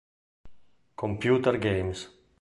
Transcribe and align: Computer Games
Computer 1.01 1.59
Games 1.61 2.01